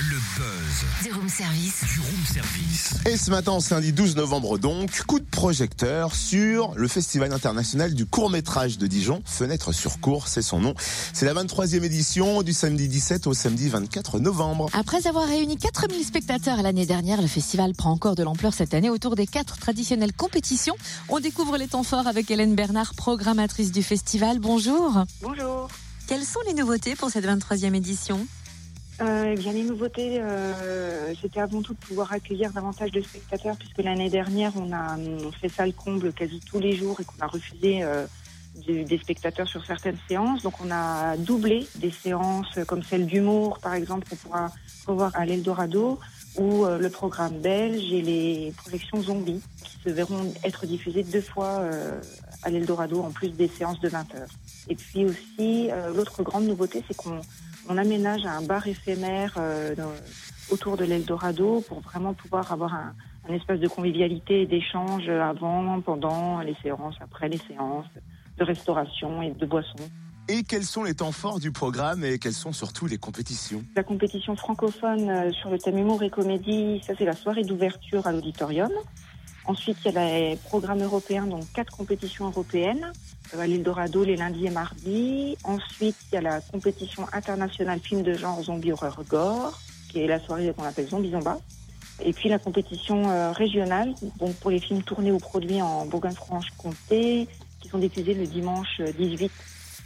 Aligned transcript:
Le 0.00 0.16
buzz 0.36 1.04
Du 1.04 1.12
room 1.12 1.28
service. 1.28 1.82
du 1.84 2.00
room 2.00 2.24
service. 2.32 2.94
Et 3.06 3.16
ce 3.16 3.30
matin, 3.30 3.60
samedi 3.60 3.92
12 3.92 4.16
novembre 4.16 4.58
donc, 4.58 5.02
coup 5.06 5.20
de 5.20 5.24
projecteur 5.24 6.14
sur 6.14 6.72
le 6.74 6.88
Festival 6.88 7.32
international 7.32 7.94
du 7.94 8.04
court-métrage 8.04 8.76
de 8.78 8.86
Dijon. 8.88 9.22
Fenêtre 9.24 9.72
sur 9.72 10.00
cours, 10.00 10.26
c'est 10.26 10.42
son 10.42 10.58
nom. 10.60 10.74
C'est 11.12 11.26
la 11.26 11.34
23e 11.34 11.84
édition 11.84 12.42
du 12.42 12.52
samedi 12.52 12.88
17 12.88 13.26
au 13.28 13.34
samedi 13.34 13.68
24 13.68 14.18
novembre. 14.18 14.68
Après 14.72 15.06
avoir 15.06 15.28
réuni 15.28 15.56
4000 15.56 16.04
spectateurs 16.04 16.60
l'année 16.62 16.86
dernière, 16.86 17.22
le 17.22 17.28
festival 17.28 17.72
prend 17.74 17.92
encore 17.92 18.16
de 18.16 18.24
l'ampleur 18.24 18.52
cette 18.52 18.74
année 18.74 18.90
autour 18.90 19.14
des 19.14 19.26
quatre 19.28 19.58
traditionnelles 19.58 20.12
compétitions. 20.12 20.74
On 21.08 21.20
découvre 21.20 21.56
les 21.56 21.68
temps 21.68 21.84
forts 21.84 22.08
avec 22.08 22.30
Hélène 22.30 22.56
Bernard, 22.56 22.94
programmatrice 22.94 23.70
du 23.70 23.82
festival. 23.84 24.40
Bonjour. 24.40 25.04
Bonjour. 25.22 25.53
Quelles 26.06 26.24
sont 26.24 26.40
les 26.46 26.52
nouveautés 26.52 26.96
pour 26.96 27.10
cette 27.10 27.24
23e 27.24 27.74
édition? 27.74 28.26
Euh, 29.00 29.32
eh 29.32 29.34
bien, 29.36 29.52
les 29.52 29.62
nouveautés, 29.62 30.20
euh, 30.20 31.14
c'était 31.20 31.40
avant 31.40 31.62
tout 31.62 31.72
de 31.72 31.78
pouvoir 31.78 32.12
accueillir 32.12 32.52
davantage 32.52 32.90
de 32.92 33.00
spectateurs, 33.00 33.56
puisque 33.56 33.78
l'année 33.78 34.10
dernière, 34.10 34.52
on 34.56 34.72
a 34.72 34.96
fait 35.40 35.48
salle 35.48 35.72
comble 35.72 36.12
quasi 36.12 36.40
tous 36.40 36.60
les 36.60 36.76
jours 36.76 37.00
et 37.00 37.04
qu'on 37.04 37.20
a 37.20 37.26
refusé 37.26 37.82
euh, 37.82 38.06
des 38.66 38.98
spectateurs 38.98 39.48
sur 39.48 39.64
certaines 39.64 39.98
séances. 40.08 40.42
Donc, 40.42 40.54
on 40.64 40.70
a 40.70 41.16
doublé 41.16 41.66
des 41.76 41.90
séances 41.90 42.58
comme 42.66 42.82
celle 42.82 43.06
d'humour, 43.06 43.58
par 43.58 43.74
exemple, 43.74 44.08
qu'on 44.08 44.16
pourra 44.16 44.52
revoir 44.86 45.12
à 45.14 45.24
l'Eldorado, 45.24 45.98
ou 46.36 46.64
euh, 46.64 46.78
le 46.78 46.90
programme 46.90 47.38
belge 47.38 47.92
et 47.92 48.02
les 48.02 48.52
projections 48.56 49.00
zombies, 49.02 49.42
qui 49.62 49.78
se 49.84 49.90
verront 49.90 50.32
être 50.42 50.66
diffusées 50.66 51.04
deux 51.04 51.20
fois 51.20 51.60
euh, 51.60 52.00
à 52.42 52.50
l'Eldorado, 52.50 53.00
en 53.02 53.10
plus 53.10 53.30
des 53.30 53.48
séances 53.48 53.80
de 53.80 53.88
20 53.88 54.14
heures. 54.14 54.28
Et 54.68 54.74
puis 54.74 55.04
aussi, 55.04 55.70
euh, 55.70 55.92
l'autre 55.94 56.22
grande 56.22 56.44
nouveauté, 56.44 56.82
c'est 56.88 56.96
qu'on 56.96 57.20
on 57.68 57.78
aménage 57.78 58.26
un 58.26 58.42
bar 58.42 58.66
éphémère 58.66 59.38
autour 60.50 60.76
de 60.76 60.84
l'Eldorado 60.84 61.64
pour 61.66 61.80
vraiment 61.80 62.12
pouvoir 62.12 62.52
avoir 62.52 62.74
un, 62.74 62.94
un 63.26 63.32
espace 63.32 63.58
de 63.58 63.68
convivialité 63.68 64.42
et 64.42 64.46
d'échange 64.46 65.08
avant, 65.08 65.80
pendant 65.80 66.40
les 66.40 66.54
séances, 66.62 66.96
après 67.00 67.30
les 67.30 67.38
séances, 67.38 67.86
de 68.38 68.44
restauration 68.44 69.22
et 69.22 69.30
de 69.30 69.46
boissons. 69.46 69.88
Et 70.28 70.42
quels 70.42 70.64
sont 70.64 70.84
les 70.84 70.94
temps 70.94 71.12
forts 71.12 71.38
du 71.38 71.52
programme 71.52 72.02
et 72.02 72.18
quelles 72.18 72.32
sont 72.32 72.52
surtout 72.52 72.86
les 72.86 72.96
compétitions? 72.96 73.62
La 73.76 73.82
compétition 73.82 74.34
francophone 74.36 75.10
euh, 75.10 75.32
sur 75.32 75.50
le 75.50 75.58
thème 75.58 75.76
humour 75.76 76.02
et 76.02 76.08
comédie, 76.08 76.80
ça 76.86 76.94
c'est 76.96 77.04
la 77.04 77.14
soirée 77.14 77.44
d'ouverture 77.44 78.06
à 78.06 78.12
l'auditorium. 78.12 78.70
Ensuite, 79.46 79.76
il 79.84 79.92
y 79.92 79.98
a 79.98 80.04
les 80.06 80.36
programmes 80.36 80.82
européens, 80.82 81.26
donc 81.26 81.44
quatre 81.52 81.76
compétitions 81.76 82.24
européennes 82.26 82.90
à 83.38 83.46
l'Eldorado 83.46 84.04
les 84.04 84.16
lundis 84.16 84.46
et 84.46 84.50
mardis. 84.50 85.36
Ensuite, 85.44 85.96
il 86.10 86.14
y 86.14 86.18
a 86.18 86.20
la 86.20 86.40
compétition 86.40 87.06
internationale 87.12 87.80
film 87.80 88.02
de 88.02 88.14
genre 88.14 88.42
zombie 88.42 88.72
horreur 88.72 89.02
gore, 89.08 89.60
qui 89.90 90.00
est 90.00 90.06
la 90.06 90.20
soirée 90.20 90.52
qu'on 90.56 90.64
appelle 90.64 90.88
Zombie 90.88 91.10
Zomba. 91.10 91.38
Et 92.02 92.12
puis 92.12 92.28
la 92.28 92.38
compétition 92.38 93.08
euh, 93.08 93.30
régionale, 93.30 93.94
donc 94.18 94.34
pour 94.36 94.50
les 94.50 94.58
films 94.58 94.82
tournés 94.82 95.12
ou 95.12 95.18
produits 95.18 95.62
en 95.62 95.86
Bourgogne-Franche-Comté, 95.86 97.28
qui 97.64 97.70
sont 97.70 97.78
diffusés 97.78 98.12
le 98.12 98.26
dimanche 98.26 98.80
euh, 98.80 98.92
18 98.98 99.30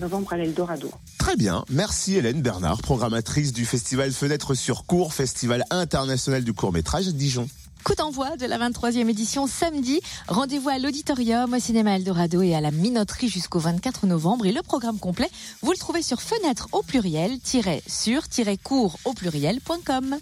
novembre 0.00 0.32
à 0.32 0.36
l'Eldorado. 0.36 0.90
Très 1.18 1.36
bien, 1.36 1.64
merci 1.70 2.16
Hélène 2.16 2.42
Bernard, 2.42 2.82
programmatrice 2.82 3.52
du 3.52 3.64
festival 3.64 4.10
Fenêtre 4.12 4.54
sur 4.54 4.86
cours, 4.86 5.14
festival 5.14 5.64
international 5.70 6.42
du 6.42 6.52
court-métrage 6.52 7.08
à 7.08 7.12
Dijon. 7.12 7.48
Coup 7.84 7.94
d'envoi 7.94 8.36
de 8.36 8.44
la 8.44 8.58
23e 8.58 9.08
édition 9.08 9.46
samedi. 9.46 10.00
Rendez-vous 10.28 10.68
à 10.68 10.78
l'auditorium, 10.78 11.54
au 11.54 11.58
cinéma 11.58 11.96
Eldorado 11.96 12.42
et 12.42 12.54
à 12.54 12.60
la 12.60 12.70
minoterie 12.70 13.28
jusqu'au 13.28 13.58
24 13.58 14.06
novembre. 14.06 14.44
Et 14.46 14.52
le 14.52 14.62
programme 14.62 14.98
complet, 14.98 15.30
vous 15.62 15.72
le 15.72 15.78
trouvez 15.78 16.02
sur 16.02 16.20
fenêtre 16.20 16.68
au 16.72 16.82
pluriel, 16.82 17.38
sur, 17.86 18.24
cours 18.62 18.98
au 19.04 19.14
pluriel.com. 19.14 20.16